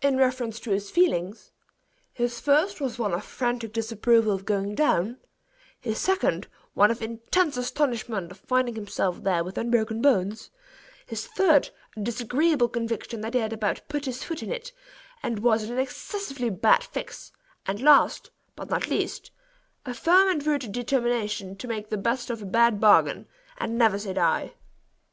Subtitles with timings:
[0.00, 1.50] In reference to his feelings
[2.12, 5.16] his first was one of frantic disapproval of going down;
[5.80, 10.50] his second, one of intense astonishment of finding himself there with unbroken bones;
[11.04, 14.70] his third, a disagreeable conviction that he had about put his foot in it,
[15.20, 17.32] and was in an excessively bad fix;
[17.66, 19.32] and last, but not least,
[19.84, 23.26] a firm and rooted determination to make the beet of a bad bargain,
[23.58, 24.54] and never say die.